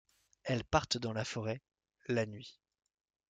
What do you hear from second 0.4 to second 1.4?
Elles partent dans la